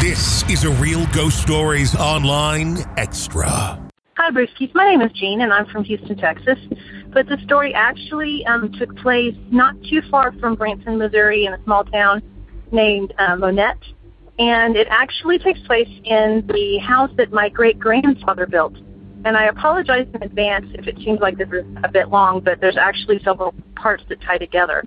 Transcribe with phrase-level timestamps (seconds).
[0.00, 3.78] This is a Real Ghost Stories Online Extra.
[4.16, 4.74] Hi, Brewskis.
[4.74, 6.58] My name is Jean, and I'm from Houston, Texas.
[7.12, 11.62] But the story actually um, took place not too far from Branson, Missouri, in a
[11.64, 12.22] small town
[12.72, 13.76] named uh, Monett.
[14.38, 18.76] And it actually takes place in the house that my great grandfather built.
[19.26, 22.58] And I apologize in advance if it seems like this is a bit long, but
[22.58, 24.82] there's actually several parts that tie together.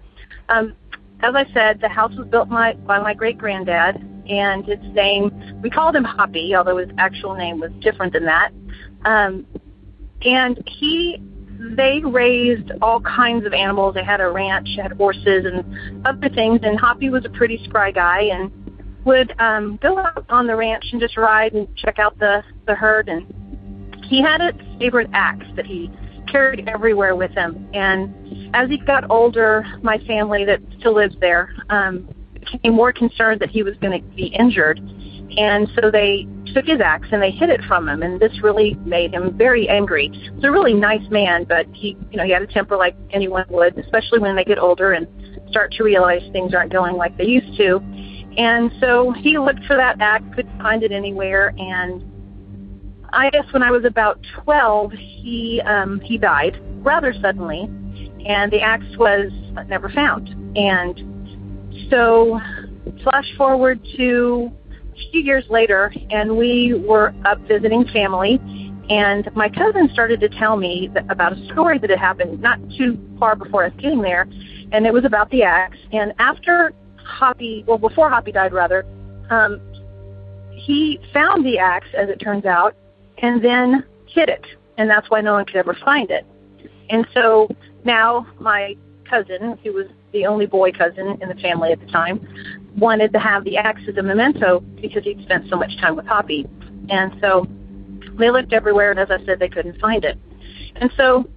[0.50, 0.76] Um,
[1.20, 5.60] as I said, the house was built my, by my great granddad, and his name,
[5.62, 8.52] we called him Hoppy, although his actual name was different than that.
[9.06, 9.46] Um,
[10.22, 11.22] and he,
[11.76, 13.96] they raised all kinds of animals.
[13.96, 17.92] They had a ranch, had horses and other things, and Hoppy was a pretty spry
[17.92, 18.52] guy and
[19.06, 22.76] would um, go out on the ranch and just ride and check out the, the
[22.76, 23.10] herd.
[23.10, 23.26] And
[24.06, 25.92] he had a favorite axe that he
[26.32, 27.68] carried everywhere with him.
[27.74, 32.08] And as he got older, my family that still lives there um,
[32.52, 34.80] became more concerned that he was going to be injured.
[35.38, 38.76] And so they took his axe and they hid it from him, and this really
[38.86, 40.10] made him very angry.
[40.14, 43.46] He's a really nice man, but he, you know, he had a temper like anyone
[43.50, 45.08] would, especially when they get older and
[45.50, 47.78] start to realize things aren't going like they used to.
[48.38, 52.04] And so he looked for that axe, couldn't find it anywhere, and
[53.14, 57.70] I guess when I was about 12, he um, he died rather suddenly,
[58.26, 59.32] and the axe was
[59.68, 60.30] never found.
[60.58, 61.13] And
[61.90, 62.40] so,
[63.04, 64.52] flash forward to
[64.92, 68.40] a few years later, and we were up visiting family,
[68.90, 72.60] and my cousin started to tell me that, about a story that had happened not
[72.78, 74.28] too far before us getting there,
[74.72, 75.78] and it was about the axe.
[75.92, 78.86] And after Hoppy, well, before Hoppy died, rather,
[79.30, 79.62] um,
[80.52, 82.76] he found the axe, as it turns out,
[83.20, 84.46] and then hid it.
[84.78, 86.26] And that's why no one could ever find it.
[86.90, 87.48] And so
[87.84, 88.76] now my
[89.10, 92.26] cousin, who was the only boy cousin in the family at the time,
[92.78, 96.06] wanted to have the axe as a memento because he'd spent so much time with
[96.06, 96.46] Hoppy.
[96.90, 97.48] And so
[98.18, 100.18] they looked everywhere, and as I said, they couldn't find it.
[100.76, 101.30] And so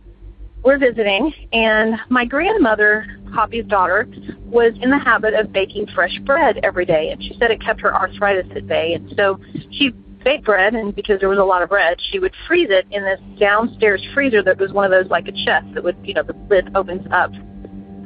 [0.63, 4.09] we're visiting, and my grandmother, Hoppy's daughter,
[4.45, 7.81] was in the habit of baking fresh bread every day, and she said it kept
[7.81, 8.95] her arthritis at bay.
[8.95, 9.39] And so
[9.71, 9.91] she
[10.25, 13.05] baked bread, and because there was a lot of bread, she would freeze it in
[13.05, 16.25] this downstairs freezer that was one of those like a chest that would, you know,
[16.25, 17.31] the lid opens up.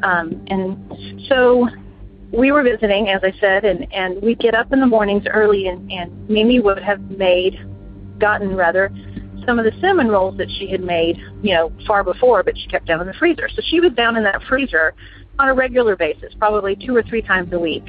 [0.03, 1.69] Um, and so
[2.33, 5.69] we were visiting, as I said, and and we get up in the mornings early,
[5.69, 7.59] and and Mimi would have made,
[8.19, 8.91] gotten rather,
[9.47, 12.69] some of the cinnamon rolls that she had made, you know, far before, but she
[12.69, 13.49] kept down in the freezer.
[13.49, 14.95] So she was down in that freezer
[15.39, 17.85] on a regular basis, probably two or three times a week.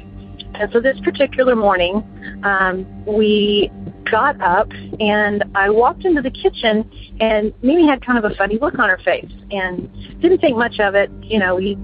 [0.54, 2.02] And so this particular morning,
[2.44, 3.70] um, we
[4.10, 4.68] got up
[5.00, 6.90] and I walked into the kitchen
[7.20, 9.90] and Mimi had kind of a funny look on her face and
[10.20, 11.10] didn't think much of it.
[11.22, 11.76] You know, we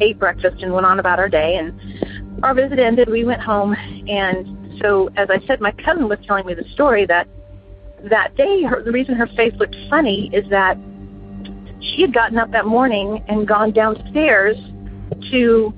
[0.00, 3.08] ate breakfast and went on about our day and our visit ended.
[3.08, 3.74] We went home
[4.08, 7.28] and so as I said, my cousin was telling me the story that
[8.10, 10.76] that day, her, the reason her face looked funny is that
[11.80, 14.56] she had gotten up that morning and gone downstairs
[15.30, 15.72] to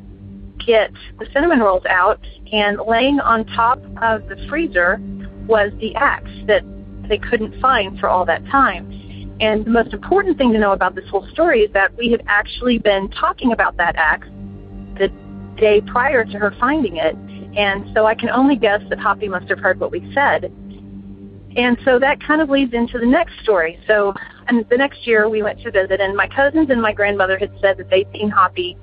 [0.66, 2.20] get the cinnamon rolls out,
[2.52, 5.00] and laying on top of the freezer
[5.46, 6.62] was the axe that
[7.08, 8.90] they couldn't find for all that time.
[9.40, 12.22] And the most important thing to know about this whole story is that we had
[12.26, 14.28] actually been talking about that axe
[14.98, 15.08] the
[15.56, 17.14] day prior to her finding it.
[17.56, 20.52] And so I can only guess that Hoppy must have heard what we said.
[21.56, 23.78] And so that kind of leads into the next story.
[23.86, 24.14] So
[24.48, 27.50] and the next year we went to visit, and my cousins and my grandmother had
[27.60, 28.76] said that they'd seen Hoppy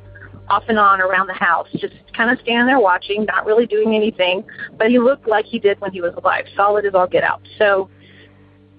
[0.49, 3.95] off and on around the house, just kind of standing there watching, not really doing
[3.95, 4.43] anything,
[4.77, 7.41] but he looked like he did when he was alive, solid as all get out.
[7.57, 7.89] So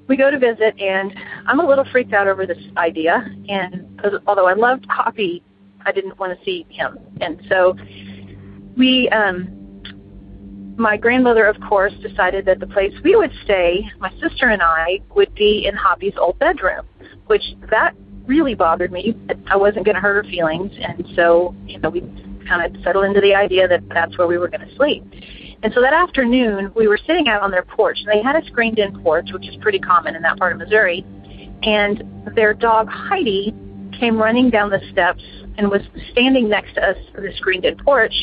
[0.08, 1.14] we go to visit, and
[1.46, 3.26] I'm a little freaked out over this idea.
[3.48, 5.42] And although I loved Hoppy,
[5.86, 7.76] I didn't want to see him, and so
[8.76, 9.64] we um,
[10.76, 15.00] my grandmother, of course, decided that the place we would stay, my sister and I,
[15.14, 16.86] would be in Hoppy's old bedroom,
[17.26, 17.94] which that
[18.26, 19.14] really bothered me.
[19.46, 22.00] I wasn't going to hurt her feelings, and so you know we
[22.48, 25.04] kind of settled into the idea that that's where we were going to sleep.
[25.62, 28.44] And so that afternoon, we were sitting out on their porch, and they had a
[28.46, 31.04] screened-in porch, which is pretty common in that part of Missouri.
[31.64, 32.02] And
[32.34, 33.54] their dog Heidi
[33.98, 35.22] came running down the steps
[35.56, 35.82] and was
[36.12, 38.14] standing next to us for the screened-in porch,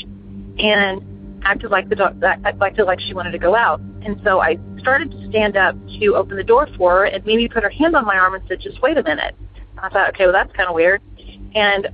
[0.60, 1.02] and
[1.44, 3.80] acted like the dog acted like she wanted to go out.
[3.80, 7.48] And so I started to stand up to open the door for her, and Mimi
[7.48, 9.36] put her hand on my arm and said, "Just wait a minute."
[9.78, 11.02] I thought, okay, well that's kind of weird.
[11.56, 11.88] And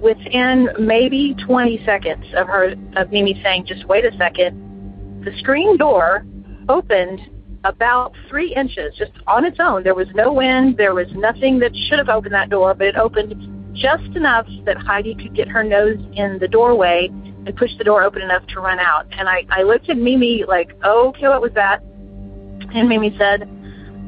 [0.00, 5.76] within maybe 20 seconds of her of Mimi saying, "Just wait a second, the screen
[5.76, 6.26] door
[6.68, 7.20] opened
[7.64, 9.82] about three inches, just on its own.
[9.82, 10.76] There was no wind.
[10.76, 13.34] There was nothing that should have opened that door, but it opened
[13.74, 17.08] just enough that Heidi could get her nose in the doorway
[17.46, 19.06] and push the door open enough to run out.
[19.12, 21.82] And I, I looked at Mimi like, okay, what was that?
[21.82, 23.48] And Mimi said,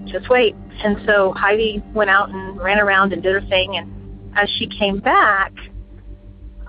[0.06, 0.54] just wait.
[0.82, 3.76] And so Heidi went out and ran around and did her thing.
[3.76, 5.52] And as she came back,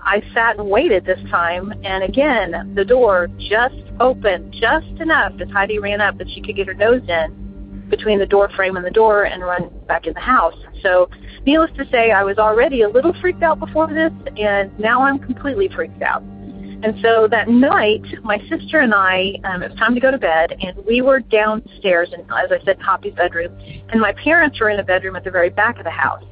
[0.04, 1.72] I sat and waited this time.
[1.82, 6.56] And again, the door just opened just enough as Heidi ran up that she could
[6.56, 10.14] get her nose in between the door frame and the door and run back in
[10.14, 10.56] the house.
[10.82, 11.08] So,
[11.46, 15.18] needless to say, I was already a little freaked out before this, and now I'm
[15.18, 16.22] completely freaked out.
[16.22, 20.18] And so that night, my sister and I, um, it was time to go to
[20.18, 23.56] bed, and we were downstairs, and as I said, Hoppy's bedroom,
[23.90, 26.22] and my parents were in a bedroom at the very back of the house.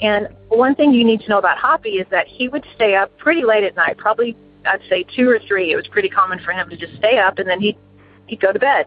[0.00, 3.16] And one thing you need to know about Hoppy is that he would stay up
[3.18, 5.72] pretty late at night, probably I'd say two or three.
[5.72, 7.76] It was pretty common for him to just stay up, and then he'd
[8.26, 8.86] he'd go to bed.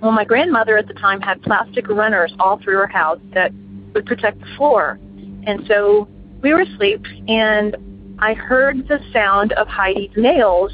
[0.00, 3.52] Well, my grandmother at the time had plastic runners all through her house that
[3.94, 4.98] would protect the floor,
[5.46, 6.08] and so
[6.42, 7.76] we were asleep, and
[8.18, 10.72] I heard the sound of Heidi's nails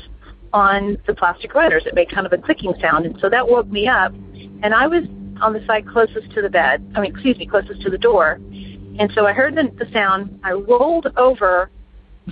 [0.52, 1.84] on the plastic runners.
[1.86, 4.12] It made kind of a clicking sound, and so that woke me up.
[4.62, 5.04] And I was
[5.40, 6.84] on the side closest to the bed.
[6.94, 8.38] I mean, excuse me, closest to the door.
[8.98, 10.40] And so I heard the, the sound.
[10.44, 11.70] I rolled over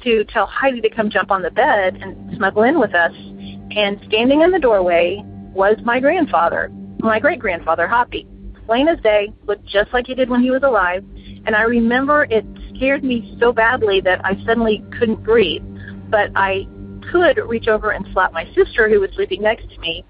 [0.02, 3.12] to tell Heidi to come jump on the bed and snuggle in with us.
[3.14, 5.22] And standing in the doorway
[5.52, 6.70] was my grandfather,
[7.00, 8.26] my great grandfather, Hoppy.
[8.66, 11.04] Plain as day, looked just like he did when he was alive.
[11.46, 15.62] And I remember it scared me so badly that I suddenly couldn't breathe.
[16.08, 16.68] But I
[17.10, 20.04] could reach over and slap my sister, who was sleeping next to me.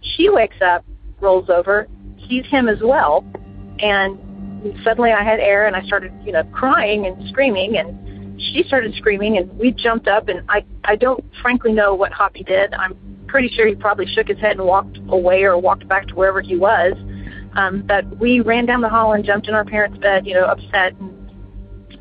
[0.00, 0.84] She wakes up,
[1.20, 1.88] rolls over,
[2.28, 3.24] sees him as well,
[3.78, 4.18] and
[4.82, 8.94] suddenly I had air, and I started, you know, crying and screaming, and she started
[8.96, 12.74] screaming, and we jumped up, and I I don't frankly know what Hoppy did.
[12.74, 12.96] I'm
[13.26, 16.40] pretty sure he probably shook his head and walked away or walked back to wherever
[16.40, 16.92] he was.
[17.56, 20.44] Um, but we ran down the hall and jumped in our parents' bed, you know,
[20.44, 21.14] upset and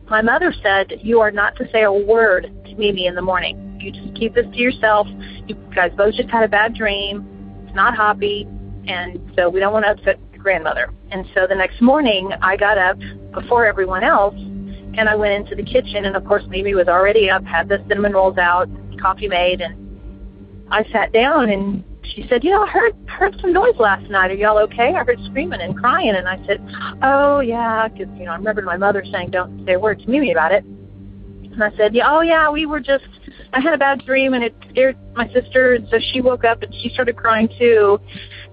[0.10, 3.80] my mother said, You are not to say a word to Mimi in the morning.
[3.80, 5.08] You just keep this to yourself.
[5.48, 7.26] You guys both just had a bad dream.
[7.66, 8.48] It's not Hoppy.
[8.86, 10.94] And so we don't want to upset grandmother.
[11.12, 12.98] And so the next morning, I got up
[13.34, 16.06] before everyone else and I went into the kitchen.
[16.06, 18.70] And of course, Mimi was already up, had the cinnamon rolls out,
[19.02, 19.62] coffee made.
[19.62, 24.10] And I sat down and she said, "You know, I heard heard some noise last
[24.10, 24.32] night.
[24.32, 24.94] Are y'all okay?
[24.94, 26.62] I heard screaming and crying." And I said,
[27.02, 30.10] "Oh yeah," because you know I remember my mother saying, "Don't say a word to
[30.10, 33.06] Mimi about it." And I said, "Yeah, oh yeah, we were just.
[33.54, 36.62] I had a bad dream and it scared my sister, and so she woke up
[36.64, 38.00] and she started crying too."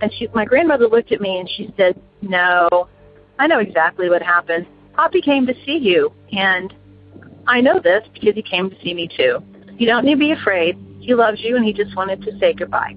[0.00, 2.88] And she, my grandmother looked at me and she said, "No,
[3.38, 4.66] I know exactly what happened.
[4.94, 6.74] Poppy came to see you, and
[7.46, 9.42] I know this because he came to see me too.
[9.78, 10.76] You don't need to be afraid.
[11.00, 12.96] He loves you, and he just wanted to say goodbye."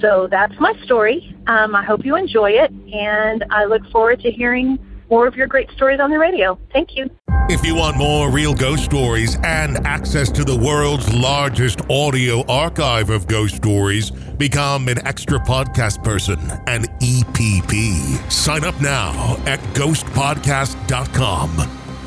[0.00, 1.36] So that's my story.
[1.46, 4.78] Um, I hope you enjoy it, and I look forward to hearing
[5.08, 6.58] more of your great stories on the radio.
[6.72, 7.08] Thank you.
[7.50, 13.10] If you want more real ghost stories and access to the world's largest audio archive
[13.10, 18.30] of ghost stories, become an extra podcast person, an EPP.
[18.32, 21.60] Sign up now at ghostpodcast.com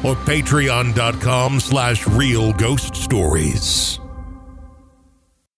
[0.03, 3.99] or patreon.com slash real ghost stories.